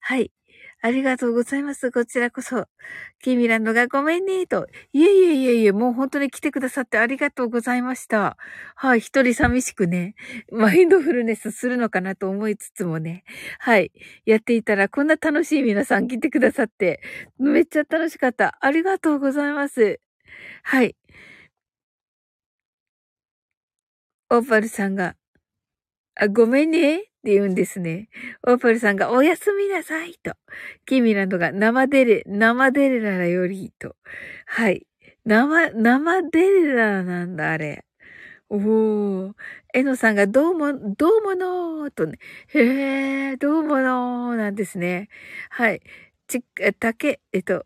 [0.00, 0.30] はい。
[0.82, 1.90] ありがとうございます。
[1.92, 2.66] こちらこそ。
[3.20, 4.66] キーミランドがごめんね、と。
[4.94, 8.38] いえいえいえいえ、もう本当に来てくださってありがとうございました。
[8.76, 10.14] はい、一人寂しくね、
[10.50, 13.24] マインドフルネスするのかなと思いつつもね。
[13.58, 13.92] はい、
[14.24, 17.02] やっていたらこんな楽しい皆さん来てくださって、
[17.38, 18.56] めっちゃ楽しかった。
[18.60, 20.00] ありがとうございます。
[20.62, 20.96] はい。
[24.30, 25.16] オーパルさんが、
[26.20, 26.98] あ、ごめんね。
[26.98, 28.08] って言うんですね。
[28.46, 30.32] オーパルさんがおやすみなさいと。
[30.86, 33.96] キミランドが生デレ、生デレララよりと。
[34.46, 34.86] はい。
[35.24, 37.86] 生、生デレララなんだ、あれ。
[38.50, 39.32] おー。
[39.74, 42.18] えのさんがどうも、どうものーとね。
[42.48, 45.08] へー、どうものーなんですね。
[45.50, 45.80] はい。
[46.28, 46.42] ち、
[46.78, 47.64] 竹、えっと、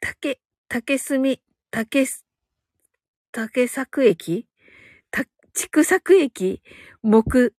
[0.00, 1.22] 竹、竹炭、
[1.70, 2.06] 竹、
[3.32, 4.46] 竹作液？
[5.56, 6.62] 畜作液
[7.02, 7.54] 木、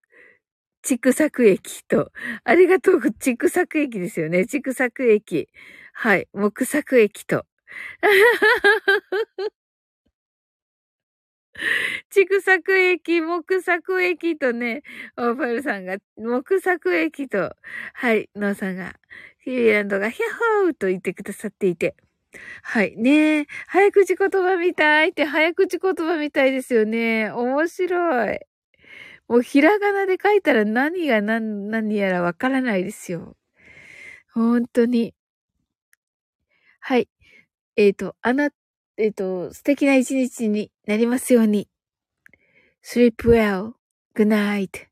[0.82, 2.12] 畜作液と、
[2.44, 4.44] ありがとう、畜作液ですよね。
[4.46, 5.48] 畜作液。
[5.94, 6.28] はい。
[6.34, 7.46] 木作液と。
[12.10, 14.82] 畜作駅、木作駅とね、
[15.16, 17.56] オーパルさんが、木作駅と、
[17.94, 18.94] はい、ノーさんが、
[19.42, 21.96] フィーランドがヒャッホーと言ってくださっていて。
[22.62, 22.96] はい。
[22.96, 23.46] ねえ。
[23.66, 27.30] 早口言葉みたいって早口言葉みたいですよね。
[27.30, 28.40] 面白い。
[29.28, 33.36] もうひらがなで書いたら何が何、何やらわからないですよ。
[34.32, 35.14] 本当に。
[36.80, 37.08] はい。
[37.76, 38.50] えっ、ー、と、あな、
[38.96, 41.68] えっ、ー、と、素敵な一日になりますように。
[42.84, 43.72] sleep well.
[44.14, 44.86] good night.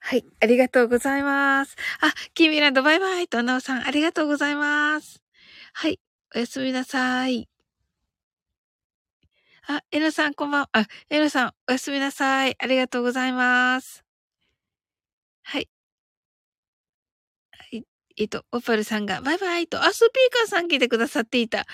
[0.00, 0.24] はい。
[0.40, 1.76] ありがとうございます。
[2.00, 5.22] あ、キミランドバイバイと、なおさん、ありがとうございます。
[5.72, 6.00] はい。
[6.34, 7.48] おやすみなさい。
[9.66, 10.68] あ、エロさんこんばんは。
[10.72, 12.56] あ、エロさん、おやすみなさい。
[12.58, 14.04] ありがとうございます。
[15.44, 15.68] はい。
[18.18, 21.60] えっと、オパルさんが、バイバイと、あ、スピーカーさん来てくださっていた。
[21.60, 21.64] あ、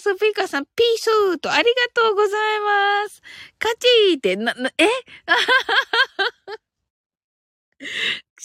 [0.00, 2.60] スピーカーさん、ピースーと、ありがとうござい
[3.04, 3.22] ます。
[3.58, 4.86] カチーって、な、な、え？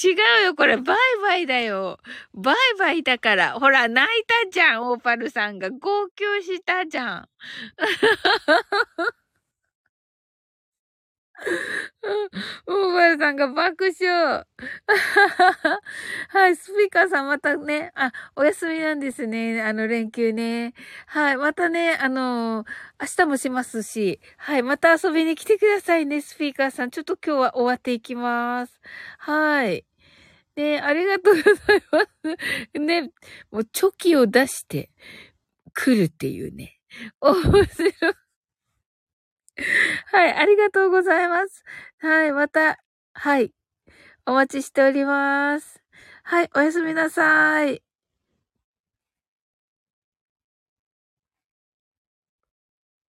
[0.02, 0.14] 違
[0.44, 2.00] うよ、これ、バイバイだよ。
[2.34, 3.54] バイバイだから。
[3.60, 5.70] ほら、泣いたじゃん、オーパルさんが。
[5.72, 7.30] 号泣したじゃん。
[12.68, 14.46] オーバルさんが爆笑。
[16.30, 19.62] はい、スピーカーさんまたね、あ、お休みなんですね。
[19.62, 20.74] あの連休ね。
[21.08, 22.66] はい、またね、あの
[23.02, 26.92] 明日もしますし、はい、また遊びに来てくださいね、スピーカーさん。
[26.92, 28.80] ちょっと今日は終わっていきます。
[29.18, 29.86] はい。
[30.56, 31.56] ね、ありがとうござい
[31.92, 32.00] ま
[32.74, 32.80] す。
[32.80, 33.12] ね、
[33.52, 34.92] もうチョキを出して
[35.74, 36.80] 来るっていうね。
[37.22, 38.29] 面白い。
[40.12, 41.64] はい、ありがとうございます。
[42.00, 42.80] はい、また、
[43.14, 43.52] はい、
[44.26, 45.82] お待ちしております。
[46.24, 47.82] はい、おやすみなさい。